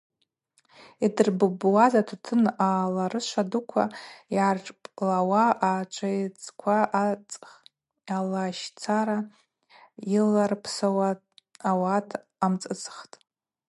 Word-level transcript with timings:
Йдрыббуаз 1.05 1.93
атутын 2.01 2.41
аларыша 2.69 3.43
дуква 3.51 3.85
йгӏаршӏпӏлауа 4.35 5.43
ачӏвецква 5.71 6.77
ацӏх 7.03 7.51
алащцара 8.17 9.19
йыларпсауа 10.13 11.09
ауат 11.69 12.07
амцӏыцӏхтӏ. 12.45 13.15